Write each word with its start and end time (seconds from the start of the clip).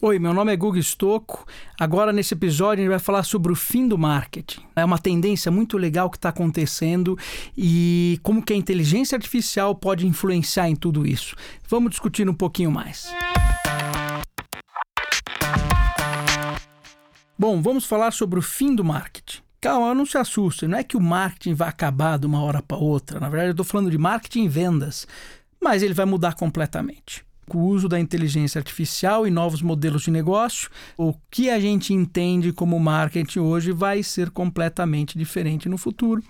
Oi, 0.00 0.20
meu 0.20 0.32
nome 0.32 0.52
é 0.52 0.56
Guga 0.56 0.78
Stocco. 0.78 1.44
Agora, 1.76 2.12
nesse 2.12 2.32
episódio, 2.32 2.82
a 2.82 2.84
gente 2.84 2.88
vai 2.88 3.00
falar 3.00 3.24
sobre 3.24 3.50
o 3.50 3.56
fim 3.56 3.88
do 3.88 3.98
marketing. 3.98 4.60
É 4.76 4.84
uma 4.84 4.96
tendência 4.96 5.50
muito 5.50 5.76
legal 5.76 6.08
que 6.08 6.16
está 6.16 6.28
acontecendo 6.28 7.18
e 7.56 8.20
como 8.22 8.40
que 8.40 8.52
a 8.52 8.56
inteligência 8.56 9.16
artificial 9.16 9.74
pode 9.74 10.06
influenciar 10.06 10.68
em 10.68 10.76
tudo 10.76 11.04
isso. 11.04 11.34
Vamos 11.68 11.90
discutir 11.90 12.30
um 12.30 12.34
pouquinho 12.34 12.70
mais. 12.70 13.12
Bom, 17.36 17.60
vamos 17.60 17.84
falar 17.84 18.12
sobre 18.12 18.38
o 18.38 18.42
fim 18.42 18.76
do 18.76 18.84
marketing. 18.84 19.42
Calma, 19.60 19.96
não 19.96 20.06
se 20.06 20.16
assuste, 20.16 20.68
não 20.68 20.78
é 20.78 20.84
que 20.84 20.96
o 20.96 21.00
marketing 21.00 21.54
vai 21.54 21.68
acabar 21.68 22.20
de 22.20 22.26
uma 22.26 22.40
hora 22.40 22.62
para 22.62 22.76
outra. 22.76 23.18
Na 23.18 23.28
verdade, 23.28 23.48
eu 23.48 23.50
estou 23.50 23.66
falando 23.66 23.90
de 23.90 23.98
marketing 23.98 24.44
e 24.44 24.48
vendas, 24.48 25.08
mas 25.60 25.82
ele 25.82 25.92
vai 25.92 26.06
mudar 26.06 26.34
completamente 26.34 27.26
o 27.56 27.62
uso 27.62 27.88
da 27.88 27.98
inteligência 27.98 28.58
artificial 28.58 29.26
e 29.26 29.30
novos 29.30 29.62
modelos 29.62 30.02
de 30.02 30.10
negócio, 30.10 30.68
o 30.96 31.14
que 31.30 31.48
a 31.48 31.60
gente 31.60 31.94
entende 31.94 32.52
como 32.52 32.78
marketing 32.78 33.38
hoje 33.38 33.72
vai 33.72 34.02
ser 34.02 34.30
completamente 34.30 35.16
diferente 35.16 35.68
no 35.68 35.78
futuro. 35.78 36.22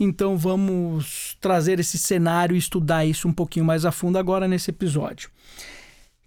Então 0.00 0.36
vamos 0.36 1.36
trazer 1.40 1.78
esse 1.78 1.98
cenário 1.98 2.56
e 2.56 2.58
estudar 2.58 3.04
isso 3.04 3.28
um 3.28 3.32
pouquinho 3.32 3.64
mais 3.64 3.84
a 3.84 3.92
fundo 3.92 4.18
agora 4.18 4.48
nesse 4.48 4.70
episódio. 4.70 5.30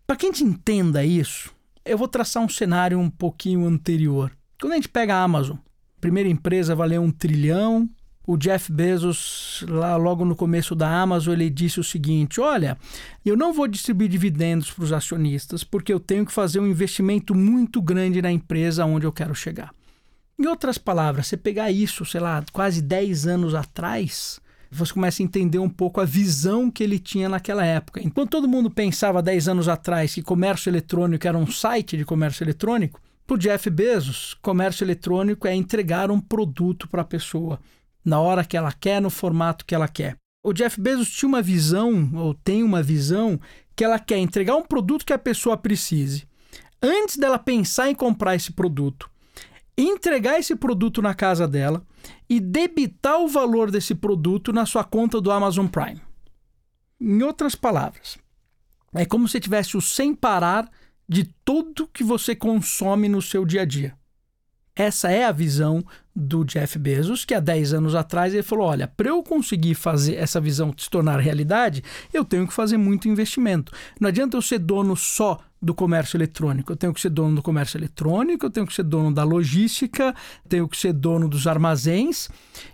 Para 0.05 0.15
que 0.15 0.25
a 0.25 0.29
gente 0.29 0.43
entenda 0.43 1.03
isso, 1.03 1.51
eu 1.83 1.97
vou 1.97 2.07
traçar 2.07 2.41
um 2.43 2.47
cenário 2.47 2.97
um 2.99 3.09
pouquinho 3.09 3.65
anterior. 3.65 4.31
Quando 4.59 4.73
a 4.73 4.75
gente 4.75 4.89
pega 4.89 5.15
a 5.15 5.23
Amazon, 5.23 5.57
primeira 5.99 6.29
empresa 6.29 6.75
valeu 6.75 7.01
um 7.01 7.11
trilhão, 7.11 7.89
o 8.27 8.35
Jeff 8.35 8.69
Bezos, 8.69 9.63
lá 9.69 9.95
logo 9.95 10.25
no 10.25 10.35
começo 10.35 10.75
da 10.75 11.01
Amazon, 11.01 11.33
ele 11.33 11.49
disse 11.49 11.79
o 11.79 11.83
seguinte: 11.83 12.41
Olha, 12.41 12.77
eu 13.25 13.37
não 13.37 13.53
vou 13.53 13.69
distribuir 13.69 14.09
dividendos 14.09 14.69
para 14.69 14.83
os 14.83 14.91
acionistas 14.91 15.63
porque 15.63 15.93
eu 15.93 15.99
tenho 15.99 16.25
que 16.25 16.33
fazer 16.33 16.59
um 16.59 16.67
investimento 16.67 17.33
muito 17.33 17.81
grande 17.81 18.21
na 18.21 18.29
empresa 18.29 18.85
onde 18.85 19.07
eu 19.07 19.13
quero 19.13 19.33
chegar. 19.33 19.73
Em 20.37 20.45
outras 20.45 20.77
palavras, 20.77 21.27
você 21.27 21.37
pegar 21.37 21.71
isso, 21.71 22.05
sei 22.05 22.19
lá, 22.19 22.43
quase 22.51 22.81
10 22.81 23.27
anos 23.27 23.55
atrás, 23.55 24.41
você 24.69 24.93
começa 24.93 25.23
a 25.23 25.25
entender 25.25 25.57
um 25.57 25.69
pouco 25.69 26.01
a 26.01 26.05
visão 26.05 26.69
que 26.69 26.83
ele 26.83 26.99
tinha 26.99 27.29
naquela 27.29 27.65
época. 27.65 28.03
Enquanto 28.03 28.31
todo 28.31 28.47
mundo 28.47 28.69
pensava 28.69 29.23
10 29.23 29.47
anos 29.47 29.69
atrás 29.69 30.13
que 30.13 30.21
comércio 30.21 30.69
eletrônico 30.69 31.25
era 31.25 31.37
um 31.37 31.47
site 31.47 31.95
de 31.95 32.03
comércio 32.03 32.43
eletrônico, 32.43 32.99
para 33.25 33.35
o 33.35 33.37
Jeff 33.37 33.69
Bezos, 33.69 34.35
comércio 34.41 34.83
eletrônico 34.83 35.47
é 35.47 35.55
entregar 35.55 36.11
um 36.11 36.19
produto 36.19 36.87
para 36.87 37.01
a 37.01 37.05
pessoa 37.05 37.59
na 38.07 38.21
hora 38.21 38.45
que 38.45 38.55
ela 38.55 38.71
quer, 38.71 39.01
no 39.01 39.09
formato 39.09 39.65
que 39.65 39.75
ela 39.75 39.89
quer. 39.89 40.15
O 40.41 40.53
Jeff 40.53 40.79
Bezos 40.79 41.09
tinha 41.09 41.27
uma 41.27 41.41
visão, 41.41 42.09
ou 42.15 42.33
tem 42.33 42.63
uma 42.63 42.81
visão, 42.81 43.37
que 43.75 43.83
ela 43.83 43.99
quer 43.99 44.17
entregar 44.17 44.55
um 44.55 44.63
produto 44.63 45.05
que 45.05 45.11
a 45.11 45.19
pessoa 45.19 45.57
precise. 45.57 46.25
Antes 46.81 47.17
dela 47.17 47.37
pensar 47.37 47.89
em 47.89 47.95
comprar 47.95 48.33
esse 48.33 48.53
produto, 48.53 49.09
entregar 49.77 50.39
esse 50.39 50.55
produto 50.55 51.01
na 51.01 51.13
casa 51.13 51.45
dela 51.45 51.85
e 52.29 52.39
debitar 52.39 53.19
o 53.19 53.27
valor 53.27 53.69
desse 53.69 53.93
produto 53.93 54.53
na 54.53 54.65
sua 54.65 54.85
conta 54.85 55.19
do 55.19 55.29
Amazon 55.29 55.67
Prime. 55.67 56.01
Em 57.01 57.21
outras 57.23 57.55
palavras, 57.55 58.17
é 58.93 59.05
como 59.05 59.27
se 59.27 59.37
tivesse 59.37 59.75
o 59.75 59.81
sem 59.81 60.15
parar 60.15 60.71
de 61.09 61.25
tudo 61.43 61.89
que 61.89 62.05
você 62.05 62.33
consome 62.33 63.09
no 63.09 63.21
seu 63.21 63.43
dia 63.43 63.63
a 63.63 63.65
dia. 63.65 63.97
Essa 64.77 65.09
é 65.09 65.25
a 65.25 65.31
visão 65.31 65.83
do 66.15 66.43
Jeff 66.43 66.77
Bezos, 66.77 67.25
que 67.25 67.33
há 67.33 67.39
10 67.39 67.73
anos 67.73 67.95
atrás 67.95 68.31
ele 68.31 68.43
falou: 68.43 68.67
olha, 68.67 68.87
para 68.87 69.09
eu 69.09 69.23
conseguir 69.23 69.73
fazer 69.73 70.13
essa 70.13 70.39
visão 70.39 70.71
se 70.77 70.87
tornar 70.87 71.19
realidade, 71.19 71.83
eu 72.13 72.23
tenho 72.23 72.47
que 72.47 72.53
fazer 72.53 72.77
muito 72.77 73.09
investimento. 73.09 73.71
Não 73.99 74.07
adianta 74.07 74.37
eu 74.37 74.41
ser 74.41 74.59
dono 74.59 74.95
só 74.95 75.39
do 75.59 75.73
comércio 75.73 76.15
eletrônico. 76.15 76.71
Eu 76.71 76.75
tenho 76.75 76.93
que 76.93 77.01
ser 77.01 77.09
dono 77.09 77.35
do 77.35 77.41
comércio 77.41 77.75
eletrônico, 77.75 78.45
eu 78.45 78.51
tenho 78.51 78.67
que 78.67 78.73
ser 78.73 78.83
dono 78.83 79.11
da 79.11 79.23
logística, 79.23 80.13
tenho 80.47 80.67
que 80.67 80.77
ser 80.77 80.93
dono 80.93 81.27
dos 81.27 81.47
armazéns 81.47 82.29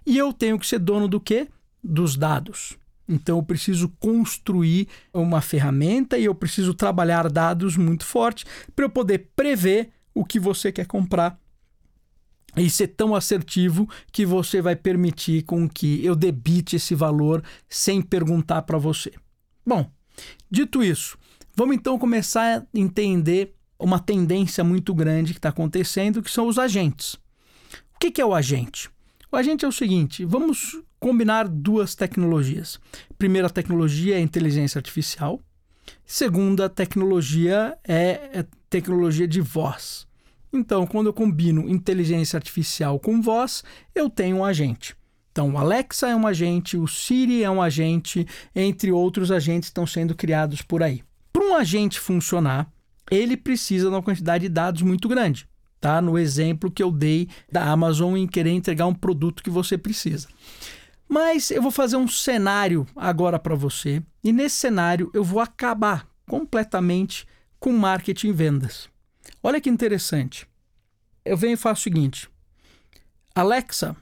e 0.05 0.17
eu 0.17 0.33
tenho 0.33 0.59
que 0.59 0.67
ser 0.67 0.79
dono 0.79 1.07
do 1.07 1.21
quê? 1.21 1.47
Dos 1.81 2.17
dados. 2.17 2.77
Então 3.07 3.37
eu 3.37 3.43
preciso 3.43 3.87
construir 3.97 4.89
uma 5.13 5.39
ferramenta 5.39 6.17
e 6.17 6.25
eu 6.25 6.35
preciso 6.35 6.73
trabalhar 6.73 7.29
dados 7.29 7.77
muito 7.77 8.03
forte 8.03 8.45
para 8.75 8.83
eu 8.83 8.89
poder 8.89 9.29
prever 9.33 9.89
o 10.13 10.25
que 10.25 10.37
você 10.37 10.69
quer 10.69 10.85
comprar 10.85 11.41
e 12.55 12.69
ser 12.69 12.87
tão 12.87 13.15
assertivo 13.15 13.89
que 14.11 14.25
você 14.25 14.61
vai 14.61 14.75
permitir 14.75 15.43
com 15.43 15.67
que 15.67 16.03
eu 16.05 16.15
debite 16.15 16.75
esse 16.75 16.93
valor 16.93 17.43
sem 17.67 18.01
perguntar 18.01 18.61
para 18.63 18.77
você. 18.77 19.11
Bom, 19.65 19.89
dito 20.49 20.83
isso, 20.83 21.17
vamos 21.55 21.75
então 21.75 21.97
começar 21.97 22.59
a 22.59 22.63
entender 22.73 23.53
uma 23.79 23.99
tendência 23.99 24.63
muito 24.63 24.93
grande 24.93 25.33
que 25.33 25.39
está 25.39 25.49
acontecendo, 25.49 26.21
que 26.21 26.31
são 26.31 26.47
os 26.47 26.57
agentes. 26.57 27.15
O 27.95 27.99
que, 27.99 28.11
que 28.11 28.21
é 28.21 28.25
o 28.25 28.33
agente? 28.33 28.89
O 29.31 29.35
agente 29.35 29.65
é 29.65 29.67
o 29.67 29.71
seguinte: 29.71 30.23
vamos 30.23 30.79
combinar 30.99 31.47
duas 31.47 31.95
tecnologias. 31.95 32.79
Primeira 33.17 33.49
tecnologia 33.49 34.15
é 34.15 34.19
inteligência 34.19 34.79
artificial. 34.79 35.41
Segunda 36.05 36.69
tecnologia 36.69 37.77
é 37.83 38.39
a 38.39 38.45
tecnologia 38.69 39.27
de 39.27 39.41
voz. 39.41 40.07
Então, 40.53 40.85
quando 40.85 41.07
eu 41.07 41.13
combino 41.13 41.67
inteligência 41.67 42.37
artificial 42.37 42.99
com 42.99 43.19
voz, 43.19 43.63
eu 43.95 44.07
tenho 44.07 44.37
um 44.37 44.45
agente. 44.45 44.95
Então, 45.31 45.51
o 45.53 45.57
Alexa 45.57 46.07
é 46.07 46.15
um 46.15 46.27
agente, 46.27 46.77
o 46.77 46.87
Siri 46.87 47.43
é 47.43 47.49
um 47.49 47.59
agente, 47.59 48.27
entre 48.55 48.91
outros 48.91 49.31
agentes 49.31 49.69
estão 49.69 49.87
sendo 49.87 50.13
criados 50.13 50.61
por 50.61 50.83
aí. 50.83 51.03
Para 51.33 51.43
um 51.43 51.55
agente 51.55 51.99
funcionar, 51.99 52.71
ele 53.09 53.35
precisa 53.35 53.89
de 53.89 53.95
uma 53.95 54.03
quantidade 54.03 54.43
de 54.43 54.49
dados 54.49 54.83
muito 54.83 55.07
grande, 55.07 55.47
tá? 55.81 55.99
No 55.99 56.19
exemplo 56.19 56.69
que 56.69 56.83
eu 56.83 56.91
dei 56.91 57.27
da 57.51 57.63
Amazon 57.63 58.15
em 58.15 58.27
querer 58.27 58.51
entregar 58.51 58.85
um 58.85 58.93
produto 58.93 59.41
que 59.41 59.49
você 59.49 59.75
precisa. 59.75 60.27
Mas 61.09 61.49
eu 61.49 61.63
vou 61.63 61.71
fazer 61.71 61.97
um 61.97 62.07
cenário 62.07 62.85
agora 62.95 63.39
para 63.39 63.55
você, 63.55 64.03
e 64.23 64.31
nesse 64.31 64.57
cenário 64.57 65.09
eu 65.15 65.23
vou 65.23 65.39
acabar 65.39 66.07
completamente 66.27 67.25
com 67.59 67.73
marketing 67.73 68.27
e 68.27 68.33
vendas. 68.33 68.92
Olha 69.41 69.61
que 69.61 69.69
interessante. 69.69 70.47
Eu 71.23 71.37
venho 71.37 71.53
e 71.53 71.57
faço 71.57 71.81
o 71.81 71.83
seguinte: 71.83 72.29
Alexa, 73.33 73.95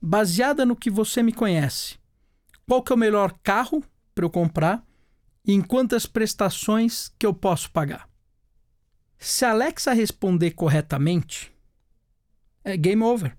baseada 0.00 0.64
no 0.64 0.76
que 0.76 0.90
você 0.90 1.22
me 1.22 1.32
conhece, 1.32 1.98
qual 2.66 2.82
que 2.82 2.92
é 2.92 2.96
o 2.96 2.98
melhor 2.98 3.38
carro 3.42 3.84
para 4.14 4.24
eu 4.24 4.30
comprar 4.30 4.84
e 5.44 5.52
em 5.52 5.60
quantas 5.60 6.06
prestações 6.06 7.12
que 7.18 7.26
eu 7.26 7.34
posso 7.34 7.70
pagar? 7.70 8.08
Se 9.18 9.44
a 9.44 9.50
Alexa 9.50 9.92
responder 9.92 10.52
corretamente, 10.52 11.52
é 12.64 12.76
game 12.76 13.02
over. 13.02 13.36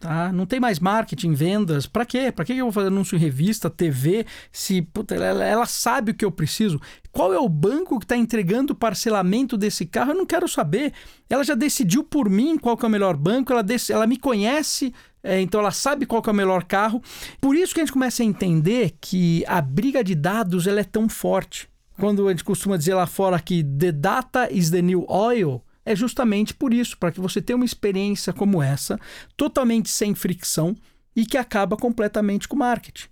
Tá? 0.00 0.30
Não 0.32 0.44
tem 0.44 0.60
mais 0.60 0.78
marketing, 0.78 1.32
vendas. 1.32 1.86
Para 1.86 2.04
quê? 2.04 2.30
Para 2.30 2.44
que 2.44 2.52
eu 2.52 2.66
vou 2.66 2.72
fazer 2.72 2.88
anúncio 2.88 3.16
em 3.16 3.18
revista, 3.18 3.70
TV? 3.70 4.26
Se 4.52 4.82
puta, 4.82 5.14
ela, 5.14 5.44
ela, 5.44 5.66
sabe 5.66 6.10
o 6.10 6.14
que 6.14 6.24
eu 6.24 6.30
preciso. 6.30 6.80
Qual 7.10 7.32
é 7.32 7.38
o 7.38 7.48
banco 7.48 7.98
que 7.98 8.04
está 8.04 8.16
entregando 8.16 8.72
o 8.72 8.76
parcelamento 8.76 9.56
desse 9.56 9.86
carro? 9.86 10.10
Eu 10.10 10.16
não 10.16 10.26
quero 10.26 10.46
saber. 10.46 10.92
Ela 11.30 11.42
já 11.42 11.54
decidiu 11.54 12.04
por 12.04 12.28
mim 12.28 12.58
qual 12.58 12.78
é 12.82 12.86
o 12.86 12.90
melhor 12.90 13.16
banco. 13.16 13.52
Ela, 13.52 13.64
ela 13.88 14.06
me 14.06 14.18
conhece, 14.18 14.92
é, 15.22 15.40
então 15.40 15.60
ela 15.60 15.70
sabe 15.70 16.04
qual 16.04 16.22
é 16.26 16.30
o 16.30 16.34
melhor 16.34 16.64
carro. 16.64 17.00
Por 17.40 17.56
isso 17.56 17.72
que 17.72 17.80
a 17.80 17.84
gente 17.84 17.92
começa 17.92 18.22
a 18.22 18.26
entender 18.26 18.94
que 19.00 19.42
a 19.46 19.62
briga 19.62 20.04
de 20.04 20.14
dados 20.14 20.66
ela 20.66 20.80
é 20.80 20.84
tão 20.84 21.08
forte. 21.08 21.68
Quando 21.98 22.26
a 22.26 22.30
gente 22.30 22.44
costuma 22.44 22.76
dizer 22.76 22.94
lá 22.94 23.06
fora 23.06 23.40
que 23.40 23.62
the 23.62 23.92
data 23.92 24.52
is 24.52 24.70
the 24.70 24.82
new 24.82 25.06
oil 25.08 25.62
é 25.84 25.94
justamente 25.94 26.54
por 26.54 26.72
isso, 26.72 26.96
para 26.98 27.12
que 27.12 27.20
você 27.20 27.40
tenha 27.42 27.56
uma 27.56 27.64
experiência 27.64 28.32
como 28.32 28.62
essa, 28.62 28.98
totalmente 29.36 29.90
sem 29.90 30.14
fricção 30.14 30.76
e 31.14 31.24
que 31.26 31.36
acaba 31.36 31.76
completamente 31.76 32.48
com 32.48 32.56
o 32.56 32.58
marketing. 32.58 33.08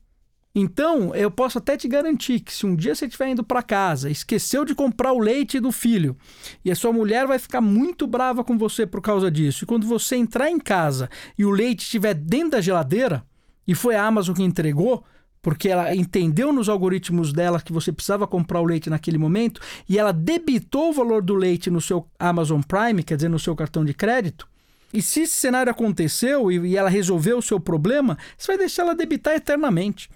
Então, 0.55 1.15
eu 1.15 1.31
posso 1.31 1.57
até 1.57 1.79
te 1.79 1.89
garantir 1.89 2.41
que 2.41 2.53
se 2.53 2.67
um 2.67 2.77
dia 2.77 2.95
você 2.95 3.07
estiver 3.07 3.31
indo 3.31 3.43
para 3.43 3.63
casa, 3.63 4.11
esqueceu 4.11 4.67
de 4.67 4.75
comprar 4.75 5.13
o 5.13 5.19
leite 5.19 5.59
do 5.59 5.73
filho, 5.73 6.15
e 6.63 6.71
a 6.71 6.77
sua 6.77 6.93
mulher 6.93 7.27
vai 7.27 7.39
ficar 7.39 7.63
muito 7.63 8.07
brava 8.07 8.45
com 8.45 8.59
você 8.59 8.87
por 8.87 9.01
causa 9.01 9.31
disso, 9.31 9.65
e 9.65 9.67
quando 9.67 9.87
você 9.87 10.17
entrar 10.17 10.51
em 10.51 10.59
casa 10.59 11.09
e 11.39 11.45
o 11.47 11.51
leite 11.51 11.85
estiver 11.85 12.13
dentro 12.13 12.51
da 12.51 12.61
geladeira, 12.61 13.25
e 13.67 13.75
foi 13.75 13.97
a 13.97 14.05
Amazon 14.05 14.35
que 14.35 14.43
entregou, 14.43 15.03
porque 15.43 15.69
ela 15.69 15.95
entendeu 15.95 16.53
nos 16.53 16.69
algoritmos 16.69 17.33
dela 17.33 17.61
que 17.61 17.73
você 17.73 17.93
precisava 17.93 18.27
comprar 18.29 18.61
o 18.61 18.65
leite 18.65 18.89
naquele 18.89 19.19
momento 19.19 19.61
e 19.89 19.99
ela 19.99 20.13
debitou 20.13 20.91
o 20.91 20.93
valor 20.93 21.21
do 21.21 21.35
leite 21.35 21.69
no 21.69 21.81
seu 21.81 22.07
Amazon 22.19 22.61
Prime, 22.63 23.03
quer 23.03 23.17
dizer, 23.17 23.29
no 23.29 23.41
seu 23.41 23.57
cartão 23.57 23.85
de 23.85 23.93
crédito. 23.93 24.47
E 24.95 25.03
se 25.03 25.23
esse 25.23 25.35
cenário 25.35 25.73
aconteceu 25.73 26.53
e, 26.53 26.77
ela 26.77 26.89
resolveu 26.89 27.39
o 27.39 27.43
seu 27.43 27.59
problema, 27.59 28.17
você 28.37 28.49
vai 28.49 28.59
deixar 28.59 28.83
ela 28.83 28.95
debitar 28.95 29.35
eternamente. 29.35 30.09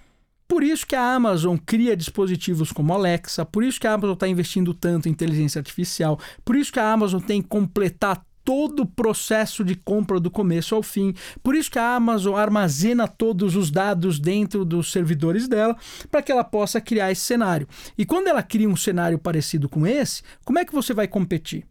Por 0.47 0.63
isso 0.63 0.87
que 0.87 0.95
a 0.95 1.15
Amazon 1.15 1.57
cria 1.57 1.97
dispositivos 1.97 2.71
como 2.71 2.95
Alexa, 2.95 3.45
por 3.45 3.65
isso 3.65 3.81
que 3.81 3.87
a 3.87 3.95
Amazon 3.95 4.13
está 4.13 4.29
investindo 4.29 4.73
tanto 4.73 5.09
em 5.09 5.13
inteligência 5.13 5.59
artificial, 5.59 6.21
por 6.45 6.55
isso 6.55 6.73
que 6.73 6.79
a 6.79 6.93
Amazon 6.93 7.21
tem 7.21 7.43
que 7.43 7.49
completar 7.49 8.25
todo 8.47 8.85
o 8.85 8.87
processo 8.87 9.65
de 9.65 9.75
compra 9.75 10.21
do 10.21 10.31
começo 10.31 10.77
ao 10.77 10.83
fim. 10.83 11.13
Por 11.43 11.57
isso 11.57 11.69
que 11.69 11.81
a 11.81 11.97
Amazon 11.97 12.37
armazena 12.37 13.09
todos 13.09 13.57
os 13.57 13.73
dados 13.73 14.21
dentro 14.21 14.65
dos 14.65 14.93
servidores 14.93 15.49
dela 15.49 15.77
para 16.13 16.23
que 16.23 16.31
ela 16.31 16.45
possa 16.45 16.81
criar 16.81 17.11
esse 17.11 17.23
cenário. 17.23 17.67
E 17.99 18.07
quando 18.07 18.29
ela 18.29 18.45
cria 18.45 18.69
um 18.69 18.77
cenário 18.77 19.19
parecido 19.19 19.69
com 19.69 19.85
esse, 19.85 20.23
como 20.45 20.61
é 20.61 20.65
que 20.65 20.73
você 20.73 20.95
vai 20.95 21.09
competir? 21.09 21.67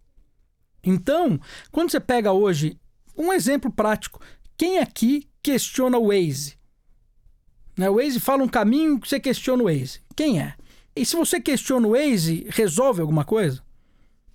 Então, 0.83 1.39
quando 1.71 1.89
você 1.89 1.99
pega 1.99 2.33
hoje 2.33 2.77
um 3.17 3.31
exemplo 3.31 3.71
prático, 3.71 4.19
quem 4.57 4.79
aqui 4.79 5.29
questiona 5.41 5.97
o 5.97 6.07
Waze? 6.07 6.57
Né? 7.77 7.89
O 7.89 7.95
Waze 7.95 8.19
fala 8.19 8.43
um 8.43 8.49
caminho 8.49 8.99
que 8.99 9.07
você 9.07 9.19
questiona 9.19 9.63
o 9.63 9.67
Waze. 9.67 10.01
Quem 10.13 10.41
é? 10.41 10.55
E 10.93 11.05
se 11.05 11.15
você 11.15 11.39
questiona 11.39 11.87
o 11.87 11.91
Waze, 11.91 12.45
resolve 12.49 12.99
alguma 12.99 13.23
coisa? 13.23 13.63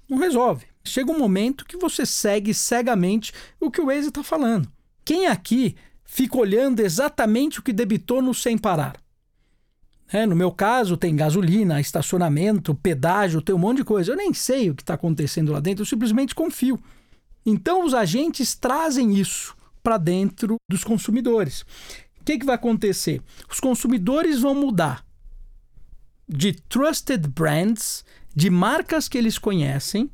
Não 0.09 0.17
resolve. 0.17 0.70
Chega 0.83 1.13
um 1.13 1.19
momento 1.19 1.65
que 1.65 1.77
você 1.77 2.07
segue 2.07 2.55
cegamente 2.55 3.33
o 3.59 3.71
que 3.71 3.81
o 3.81 3.87
Waze 3.87 4.09
está 4.09 4.23
falando. 4.23 4.71
Quem 5.05 5.27
aqui 5.27 5.77
fica 6.05 6.39
olhando 6.39 6.81
exatamente 6.81 7.61
o 7.61 7.63
que 7.63 7.73
debitou 7.73 8.23
no 8.23 8.35
sem 8.35 8.57
parar? 8.57 8.97
É, 10.13 10.27
no 10.27 10.35
meu 10.35 10.51
caso, 10.51 10.97
tem 10.97 11.15
gasolina, 11.15 11.81
estacionamento, 11.81 12.75
pedágio, 12.75 13.41
tem 13.41 13.55
um 13.55 13.59
monte 13.59 13.79
de 13.79 13.85
coisa. 13.85 14.13
Eu 14.13 14.17
nem 14.17 14.35
sei 14.35 14.71
o 14.71 14.75
que 14.75 14.83
está 14.83 14.95
acontecendo 14.95 15.53
lá 15.53 15.61
dentro, 15.61 15.83
eu 15.83 15.87
simplesmente 15.87 16.35
confio. 16.35 16.81
Então, 17.47 17.85
os 17.85 17.95
agentes 17.95 18.55
trazem 18.55 19.15
isso 19.15 19.57
para 19.83 19.97
dentro 19.97 20.57
dos 20.69 20.83
consumidores. 20.83 21.63
O 22.21 22.25
que, 22.25 22.39
que 22.39 22.45
vai 22.47 22.57
acontecer? 22.57 23.23
Os 23.51 23.61
consumidores 23.61 24.41
vão 24.41 24.55
mudar 24.55 25.05
de 26.29 26.53
trusted 26.53 27.27
brands, 27.29 28.05
de 28.35 28.51
marcas 28.51 29.09
que 29.09 29.19
eles 29.19 29.39
conhecem, 29.39 30.11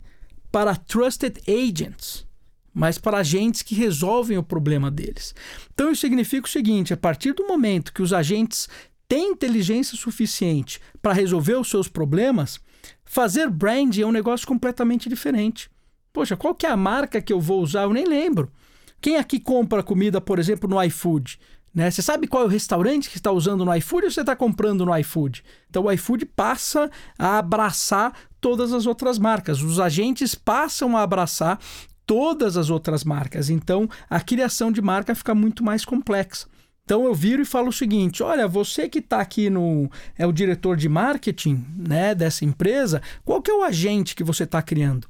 para 0.57 0.75
trusted 0.75 1.39
agents, 1.47 2.27
mas 2.73 2.97
para 2.97 3.19
agentes 3.19 3.61
que 3.61 3.75
resolvem 3.75 4.39
o 4.39 4.43
problema 4.43 4.91
deles. 4.91 5.35
Então 5.75 5.93
isso 5.93 6.01
significa 6.01 6.47
o 6.47 6.51
seguinte: 6.51 6.95
a 6.95 6.97
partir 6.97 7.35
do 7.35 7.47
momento 7.47 7.93
que 7.93 8.01
os 8.01 8.11
agentes 8.11 8.67
têm 9.07 9.33
inteligência 9.33 9.99
suficiente 9.99 10.81
para 11.03 11.13
resolver 11.13 11.57
os 11.57 11.69
seus 11.69 11.89
problemas, 11.89 12.59
fazer 13.05 13.51
brand 13.51 13.99
é 13.99 14.07
um 14.07 14.11
negócio 14.11 14.47
completamente 14.47 15.11
diferente. 15.11 15.69
Poxa, 16.11 16.39
qual 16.39 16.55
que 16.55 16.65
é 16.65 16.71
a 16.71 16.77
marca 16.77 17.21
que 17.21 17.35
eu 17.35 17.41
vou 17.41 17.61
usar? 17.61 17.83
Eu 17.83 17.93
nem 17.93 18.07
lembro. 18.07 18.51
Quem 18.99 19.19
aqui 19.19 19.39
compra 19.39 19.83
comida, 19.83 20.23
por 20.23 20.39
exemplo, 20.39 20.71
no 20.71 20.83
iFood? 20.85 21.39
Né? 21.75 21.91
Você 21.91 22.01
sabe 22.01 22.27
qual 22.27 22.45
é 22.45 22.47
o 22.47 22.49
restaurante 22.49 23.11
que 23.11 23.19
está 23.19 23.31
usando 23.31 23.63
no 23.63 23.75
iFood 23.77 24.07
ou 24.07 24.11
você 24.11 24.23
está 24.23 24.35
comprando 24.35 24.87
no 24.87 24.97
iFood? 24.97 25.45
Então 25.69 25.85
o 25.85 25.93
iFood 25.93 26.25
passa 26.25 26.91
a 27.19 27.37
abraçar 27.37 28.15
todas 28.47 28.73
as 28.73 28.87
outras 28.87 29.19
marcas. 29.19 29.61
Os 29.61 29.81
agentes 29.81 30.37
passam 30.37 30.97
a 30.97 31.03
abraçar 31.03 31.59
todas 32.07 32.57
as 32.57 32.71
outras 32.71 33.03
marcas. 33.03 33.51
Então 33.51 33.91
a 34.09 34.21
criação 34.21 34.71
de 34.71 34.81
marca 34.81 35.17
fica 35.17 35.35
muito 35.35 35.65
mais 35.65 35.85
complexa. 35.85 36.47
Então 36.85 37.05
eu 37.05 37.13
viro 37.13 37.43
e 37.43 37.45
falo 37.45 37.71
o 37.71 37.73
seguinte: 37.73 38.23
olha, 38.23 38.47
você 38.47 38.89
que 38.89 39.01
está 39.01 39.21
aqui 39.21 39.51
no 39.51 39.91
é 40.17 40.25
o 40.25 40.31
diretor 40.31 40.77
de 40.77 40.89
marketing, 40.89 41.67
né, 41.77 42.15
dessa 42.15 42.45
empresa, 42.45 43.03
qual 43.25 43.43
que 43.43 43.51
é 43.51 43.55
o 43.55 43.65
agente 43.65 44.15
que 44.15 44.23
você 44.23 44.45
está 44.45 44.63
criando? 44.63 45.09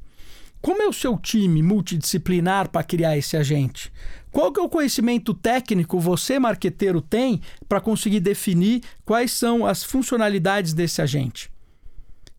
Como 0.62 0.80
é 0.80 0.88
o 0.88 0.92
seu 0.92 1.18
time 1.18 1.62
multidisciplinar 1.62 2.70
para 2.70 2.82
criar 2.82 3.18
esse 3.18 3.36
agente? 3.36 3.92
Qual 4.32 4.50
que 4.50 4.58
é 4.58 4.62
o 4.62 4.68
conhecimento 4.70 5.34
técnico 5.34 6.00
você, 6.00 6.38
marqueteiro, 6.38 7.02
tem 7.02 7.42
para 7.68 7.82
conseguir 7.82 8.20
definir 8.20 8.82
quais 9.04 9.30
são 9.32 9.66
as 9.66 9.84
funcionalidades 9.84 10.72
desse 10.72 11.02
agente? 11.02 11.54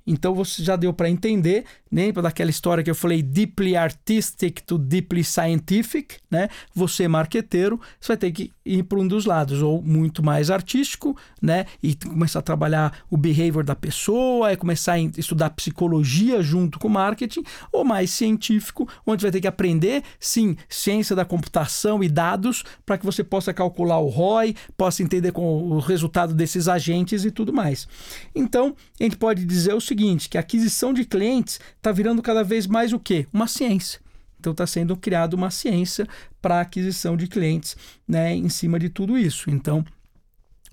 Então 0.07 0.33
você 0.33 0.63
já 0.63 0.77
deu 0.77 0.94
para 0.94 1.09
entender, 1.09 1.65
lembra 1.91 2.21
daquela 2.21 2.49
história 2.49 2.83
que 2.83 2.89
eu 2.89 2.95
falei 2.95 3.21
deeply 3.21 3.75
artistic 3.75 4.61
to 4.61 4.77
deeply 4.77 5.23
scientific, 5.23 6.17
né? 6.29 6.49
Você 6.73 7.07
marqueteiro, 7.07 7.79
você 7.99 8.09
vai 8.09 8.17
ter 8.17 8.31
que 8.31 8.51
ir 8.65 8.83
para 8.83 8.99
um 8.99 9.07
dos 9.07 9.25
lados, 9.25 9.61
ou 9.61 9.81
muito 9.81 10.23
mais 10.23 10.51
artístico, 10.51 11.17
né? 11.41 11.65
E 11.81 11.95
começar 11.95 12.39
a 12.39 12.41
trabalhar 12.41 12.99
o 13.09 13.17
behavior 13.17 13.63
da 13.63 13.75
pessoa, 13.75 14.51
e 14.51 14.57
começar 14.57 14.93
a 14.93 14.99
estudar 14.99 15.49
psicologia 15.51 16.41
junto 16.41 16.79
com 16.79 16.89
marketing, 16.89 17.43
ou 17.71 17.83
mais 17.83 18.09
científico, 18.11 18.87
onde 19.05 19.21
vai 19.21 19.31
ter 19.31 19.41
que 19.41 19.47
aprender, 19.47 20.03
sim, 20.19 20.55
ciência 20.69 21.15
da 21.15 21.25
computação 21.25 22.03
e 22.03 22.09
dados, 22.09 22.63
para 22.85 22.97
que 22.97 23.05
você 23.05 23.23
possa 23.23 23.53
calcular 23.53 23.99
o 23.99 24.09
ROI, 24.09 24.55
possa 24.75 25.03
entender 25.03 25.31
com 25.31 25.71
o 25.71 25.79
resultado 25.79 26.33
desses 26.33 26.67
agentes 26.67 27.23
e 27.25 27.31
tudo 27.31 27.53
mais. 27.53 27.87
Então, 28.35 28.75
a 28.99 29.03
gente 29.03 29.17
pode 29.17 29.45
dizer 29.45 29.73
o 29.73 29.81
seguinte 29.81 30.29
que 30.29 30.37
a 30.37 30.41
aquisição 30.41 30.93
de 30.93 31.05
clientes 31.05 31.59
está 31.87 31.91
virando 31.93 32.21
cada 32.21 32.43
vez 32.43 32.67
mais 32.67 32.91
o 32.91 32.99
quê? 32.99 33.25
Uma 33.31 33.47
ciência. 33.47 34.01
Então 34.39 34.51
está 34.51 34.67
sendo 34.67 34.95
criada 34.97 35.35
uma 35.35 35.49
ciência 35.49 36.05
para 36.41 36.61
aquisição 36.61 37.15
de 37.15 37.27
clientes 37.27 37.77
né, 38.07 38.35
em 38.35 38.49
cima 38.49 38.77
de 38.77 38.89
tudo 38.89 39.17
isso. 39.17 39.49
Então, 39.49 39.85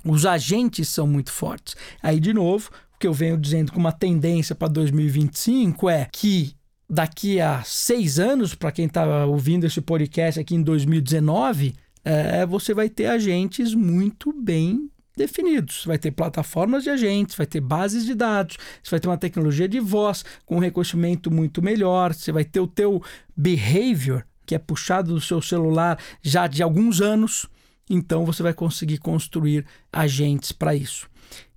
os 0.05 0.26
agentes 0.26 0.88
são 0.88 1.06
muito 1.06 1.31
fortes. 1.31 1.76
Aí, 2.02 2.19
de 2.19 2.34
novo, 2.34 2.70
o 2.94 2.99
que 2.99 3.06
eu 3.06 3.12
venho 3.12 3.38
dizendo 3.38 3.72
com 3.72 3.78
uma 3.78 3.93
tendência 3.93 4.55
para 4.55 4.69
2025 4.69 5.88
é 5.88 6.06
que 6.12 6.55
daqui 6.90 7.40
a 7.40 7.62
seis 7.62 8.19
anos, 8.19 8.55
para 8.55 8.72
quem 8.72 8.87
está 8.87 9.25
ouvindo 9.25 9.64
esse 9.64 9.81
podcast 9.81 10.40
aqui 10.40 10.56
em 10.56 10.62
2019, 10.62 11.75
é, 12.05 12.44
você 12.44 12.75
vai 12.75 12.88
ter 12.88 13.06
agentes 13.06 13.72
muito 13.72 14.32
bem 14.32 14.90
definidos. 15.16 15.84
Vai 15.84 15.99
ter 15.99 16.11
plataformas 16.11 16.84
de 16.84 16.90
agentes, 16.90 17.37
vai 17.37 17.46
ter 17.46 17.61
bases 17.61 18.05
de 18.05 18.14
dados, 18.14 18.56
você 18.82 18.90
vai 18.90 19.00
ter 19.00 19.08
uma 19.08 19.19
tecnologia 19.19 19.69
de 19.69 19.81
voz 19.81 20.25
com 20.44 20.56
um 20.56 20.61
reconhecimento 20.61 21.31
muito 21.31 21.62
melhor, 21.62 22.14
você 22.14 22.32
vai 22.32 22.44
ter 22.44 22.61
o 22.61 22.66
teu 22.66 23.02
behavior, 23.37 24.26
que 24.46 24.55
é 24.55 24.58
puxado 24.58 25.14
do 25.14 25.20
seu 25.20 25.40
celular 25.40 25.99
já 26.22 26.46
de 26.46 26.62
alguns 26.62 27.00
anos, 27.00 27.46
então 27.88 28.25
você 28.25 28.43
vai 28.43 28.55
conseguir 28.55 28.99
construir 28.99 29.66
agentes 29.93 30.52
para 30.52 30.75
isso. 30.75 31.08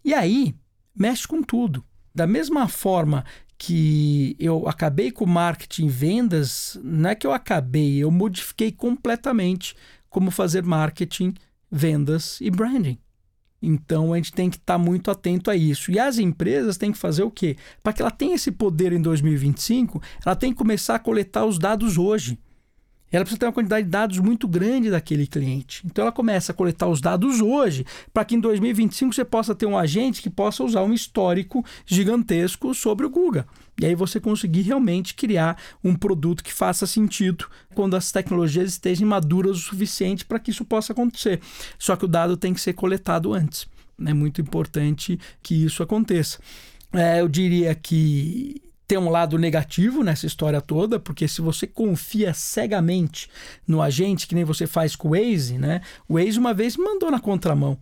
E 0.04 0.14
aí, 0.14 0.56
mexe 0.96 1.28
com 1.28 1.42
tudo. 1.42 1.84
Da 2.14 2.26
mesma 2.26 2.68
forma 2.68 3.24
que 3.58 4.36
eu 4.40 4.68
acabei 4.68 5.12
com 5.12 5.26
marketing 5.26 5.88
vendas, 5.88 6.80
não 6.84 7.10
é 7.10 7.16
que 7.16 7.26
eu 7.26 7.34
acabei, 7.34 7.98
eu 7.98 8.12
modifiquei 8.12 8.72
completamente 8.72 9.76
como 10.10 10.32
fazer 10.32 10.64
marketing, 10.64 11.34
vendas 11.72 12.40
e 12.40 12.50
branding. 12.50 12.98
Então 13.62 14.14
a 14.14 14.18
gente 14.18 14.32
tem 14.32 14.50
que 14.50 14.58
estar 14.58 14.74
tá 14.74 14.78
muito 14.78 15.10
atento 15.10 15.50
a 15.50 15.56
isso. 15.56 15.92
E 15.92 16.00
as 16.00 16.18
empresas 16.20 16.78
têm 16.78 16.92
que 16.92 16.98
fazer 16.98 17.24
o 17.24 17.32
quê? 17.32 17.56
Para 17.82 17.94
que 17.94 18.02
ela 18.02 18.12
tenha 18.12 18.36
esse 18.36 18.52
poder 18.52 18.94
em 18.94 19.02
2025, 19.02 20.02
ela 20.26 20.36
tem 20.36 20.52
que 20.52 20.58
começar 20.58 20.96
a 20.96 21.00
coletar 21.00 21.46
os 21.46 21.58
dados 21.58 21.98
hoje. 21.98 22.38
Ela 23.12 23.24
precisa 23.24 23.40
ter 23.40 23.46
uma 23.46 23.54
quantidade 23.54 23.86
de 23.86 23.92
dados 23.92 24.20
muito 24.20 24.48
grande 24.48 24.92
daquele 24.92 25.26
cliente. 25.26 25.82
Então 25.86 26.04
ela 26.04 26.12
começa 26.12 26.52
a 26.52 26.56
coletar 26.56 26.88
os 26.88 27.00
dados 27.00 27.40
hoje, 27.40 27.86
para 28.14 28.26
que 28.26 28.36
em 28.36 28.40
2025 28.40 29.14
você 29.14 29.24
possa 29.24 29.56
ter 29.56 29.66
um 29.66 29.78
agente 29.78 30.22
que 30.22 30.30
possa 30.30 30.64
usar 30.64 30.84
um 30.84 30.94
histórico 30.94 31.64
gigantesco 31.86 32.74
sobre 32.74 33.06
o 33.06 33.10
Google. 33.10 33.46
E 33.80 33.86
aí 33.86 33.94
você 33.94 34.20
conseguir 34.20 34.62
realmente 34.62 35.14
criar 35.14 35.58
um 35.84 35.96
produto 35.96 36.44
que 36.44 36.52
faça 36.52 36.88
sentido 36.88 37.46
quando 37.76 37.96
as 37.96 38.12
tecnologias 38.12 38.72
estejam 38.72 39.08
maduras 39.08 39.58
o 39.58 39.62
suficiente 39.62 40.26
para 40.26 40.40
que 40.40 40.50
isso 40.50 40.66
possa 40.66 40.94
acontecer. 40.94 41.40
Só 41.78 41.96
que 41.96 42.06
o 42.06 42.08
dado 42.08 42.36
tem 42.36 42.54
que 42.54 42.62
ser 42.62 42.74
coletado 42.74 43.34
antes. 43.34 43.68
É 44.04 44.14
muito 44.14 44.42
importante 44.42 45.20
que 45.42 45.66
isso 45.66 45.84
aconteça. 45.84 46.40
É, 46.92 47.22
eu 47.22 47.28
diria 47.28 47.76
que 47.76 48.62
tem 48.88 48.98
um 48.98 49.10
lado 49.10 49.38
negativo 49.38 50.04
nessa 50.04 50.26
história 50.26 50.62
toda, 50.62 51.00
porque 51.00 51.28
se 51.28 51.42
você 51.42 51.68
confia 51.68 52.34
cegamente 52.34 53.30
no 53.68 53.82
agente, 53.82 54.26
que 54.26 54.34
nem 54.34 54.46
você 54.46 54.66
faz 54.66 54.96
com 54.96 55.10
o 55.10 55.12
Waze, 55.12 55.58
né? 55.58 55.82
O 56.08 56.14
Waze 56.14 56.40
uma 56.40 56.54
vez 56.54 56.78
mandou 56.78 57.12
na 57.12 57.20
contramão. 57.20 57.78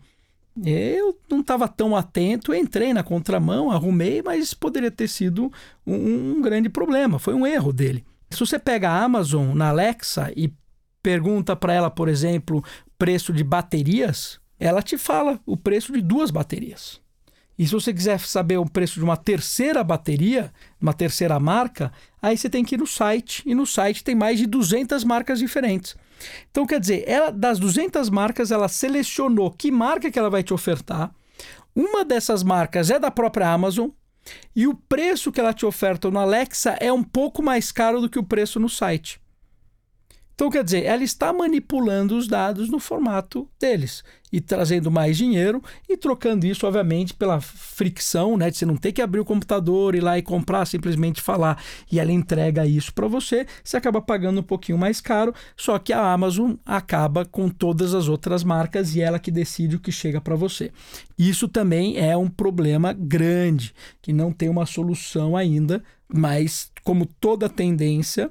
Eu 0.64 1.18
não 1.30 1.42
estava 1.42 1.68
tão 1.68 1.96
atento, 1.96 2.54
entrei 2.54 2.94
na 2.94 3.04
contramão, 3.04 3.72
arrumei, 3.72 4.22
mas 4.22 4.54
poderia 4.54 4.92
ter 4.92 5.08
sido 5.10 5.52
um, 5.86 6.38
um 6.38 6.42
grande 6.42 6.70
problema. 6.70 7.20
Foi 7.20 7.34
um 7.34 7.46
erro 7.46 7.74
dele. 7.74 8.06
Se 8.30 8.40
você 8.40 8.58
pega 8.58 8.90
a 8.90 9.04
Amazon 9.04 9.56
na 9.56 9.70
Alexa 9.70 10.32
e 10.36 10.54
pergunta 11.04 11.56
para 11.56 11.74
ela, 11.74 11.92
por 11.92 12.08
exemplo, 12.08 12.64
preço 12.98 13.34
de 13.34 13.44
baterias, 13.44 14.40
ela 14.60 14.82
te 14.82 14.98
fala 14.98 15.40
o 15.46 15.58
preço 15.58 15.92
de 15.92 16.02
duas 16.02 16.32
baterias. 16.32 17.02
E 17.58 17.66
se 17.66 17.74
você 17.74 17.94
quiser 17.94 18.20
saber 18.20 18.58
o 18.58 18.70
preço 18.70 18.96
de 18.96 19.04
uma 19.04 19.16
terceira 19.16 19.84
bateria, 19.84 20.52
uma 20.80 20.94
terceira 20.94 21.40
marca, 21.40 21.92
aí 22.22 22.38
você 22.38 22.50
tem 22.50 22.66
que 22.66 22.76
ir 22.76 22.78
no 22.78 22.88
site. 22.88 23.44
E 23.46 23.56
no 23.56 23.66
site 23.66 24.04
tem 24.04 24.14
mais 24.14 24.38
de 24.38 24.46
200 24.46 25.04
marcas 25.04 25.40
diferentes. 25.40 25.96
Então, 26.50 26.66
quer 26.66 26.80
dizer, 26.80 27.04
ela, 27.08 27.32
das 27.32 27.60
200 27.60 28.10
marcas, 28.10 28.52
ela 28.52 28.68
selecionou 28.68 29.52
que 29.52 29.72
marca 29.72 30.10
que 30.10 30.18
ela 30.18 30.30
vai 30.30 30.44
te 30.44 30.54
ofertar. 30.54 31.12
Uma 31.76 32.06
dessas 32.06 32.44
marcas 32.44 32.90
é 32.90 32.98
da 32.98 33.12
própria 33.12 33.50
Amazon. 33.50 33.90
E 34.56 34.66
o 34.66 34.74
preço 34.74 35.32
que 35.32 35.40
ela 35.40 35.54
te 35.54 35.66
oferta 35.66 36.10
no 36.10 36.20
Alexa 36.20 36.78
é 36.80 36.92
um 36.92 37.04
pouco 37.04 37.44
mais 37.44 37.72
caro 37.72 38.02
do 38.02 38.10
que 38.10 38.18
o 38.18 38.24
preço 38.24 38.60
no 38.60 38.70
site. 38.70 39.20
Então, 40.36 40.50
quer 40.50 40.66
dizer, 40.66 40.84
ela 40.84 41.04
está 41.04 41.32
manipulando 41.32 42.18
os 42.18 42.28
dados 42.28 42.70
no 42.70 42.78
formato 42.78 43.50
deles 43.58 44.04
e 44.34 44.42
trazendo 44.42 44.92
mais 44.92 45.16
dinheiro 45.16 45.64
e 45.88 45.96
trocando 45.96 46.46
isso, 46.46 46.68
obviamente, 46.68 47.14
pela 47.14 47.40
fricção, 47.40 48.36
né? 48.36 48.52
De 48.52 48.58
você 48.58 48.66
não 48.66 48.76
ter 48.76 48.92
que 48.92 49.02
abrir 49.02 49.22
o 49.22 49.26
computador, 49.26 49.96
ir 49.96 50.02
lá 50.02 50.18
e 50.18 50.22
comprar, 50.22 50.66
simplesmente 50.66 51.22
falar 51.22 51.64
e 51.90 52.02
ela 52.02 52.12
entrega 52.12 52.66
isso 52.66 52.94
para 52.94 53.08
você. 53.08 53.48
Você 53.64 53.78
acaba 53.78 54.02
pagando 54.02 54.42
um 54.42 54.44
pouquinho 54.44 54.78
mais 54.78 55.00
caro, 55.00 55.34
só 55.56 55.80
que 55.80 55.94
a 55.94 56.12
Amazon 56.12 56.56
acaba 56.66 57.24
com 57.24 57.48
todas 57.48 57.94
as 57.94 58.10
outras 58.10 58.44
marcas 58.44 58.94
e 58.94 59.00
ela 59.00 59.20
que 59.20 59.32
decide 59.32 59.78
o 59.78 59.80
que 59.80 59.92
chega 59.92 60.20
para 60.20 60.36
você. 60.36 60.70
Isso 61.18 61.48
também 61.48 61.98
é 61.98 62.18
um 62.18 62.28
problema 62.30 62.92
grande, 62.92 63.74
que 64.02 64.12
não 64.12 64.34
tem 64.34 64.50
uma 64.50 64.66
solução 64.66 65.38
ainda, 65.38 65.82
mas 66.14 66.70
como 66.84 67.06
toda 67.06 67.48
tendência, 67.48 68.30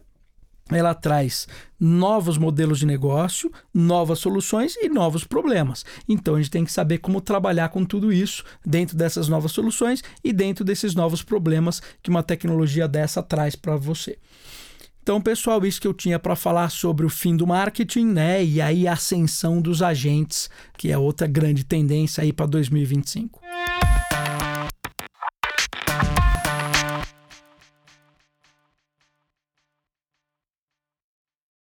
ela 0.70 0.94
traz 0.94 1.46
novos 1.78 2.38
modelos 2.38 2.78
de 2.78 2.86
negócio, 2.86 3.52
novas 3.72 4.18
soluções 4.18 4.76
e 4.76 4.88
novos 4.88 5.24
problemas. 5.24 5.84
Então 6.08 6.34
a 6.34 6.38
gente 6.38 6.50
tem 6.50 6.64
que 6.64 6.72
saber 6.72 6.98
como 6.98 7.20
trabalhar 7.20 7.68
com 7.68 7.84
tudo 7.84 8.12
isso 8.12 8.42
dentro 8.64 8.96
dessas 8.96 9.28
novas 9.28 9.52
soluções 9.52 10.02
e 10.22 10.32
dentro 10.32 10.64
desses 10.64 10.94
novos 10.94 11.22
problemas 11.22 11.82
que 12.02 12.10
uma 12.10 12.22
tecnologia 12.22 12.88
dessa 12.88 13.22
traz 13.22 13.54
para 13.54 13.76
você. 13.76 14.18
Então, 15.04 15.20
pessoal, 15.20 15.62
isso 15.66 15.78
que 15.78 15.86
eu 15.86 15.92
tinha 15.92 16.18
para 16.18 16.34
falar 16.34 16.70
sobre 16.70 17.04
o 17.04 17.10
fim 17.10 17.36
do 17.36 17.46
marketing, 17.46 18.06
né? 18.06 18.42
E 18.42 18.58
aí 18.58 18.88
a 18.88 18.94
ascensão 18.94 19.60
dos 19.60 19.82
agentes, 19.82 20.48
que 20.78 20.90
é 20.90 20.96
outra 20.96 21.26
grande 21.26 21.62
tendência 21.62 22.22
aí 22.22 22.32
para 22.32 22.46
2025. 22.46 23.43